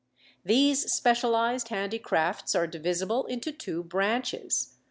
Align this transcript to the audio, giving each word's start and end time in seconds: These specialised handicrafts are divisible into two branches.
These 0.43 0.91
specialised 0.91 1.67
handicrafts 1.67 2.55
are 2.55 2.65
divisible 2.65 3.27
into 3.27 3.51
two 3.51 3.83
branches. 3.83 4.73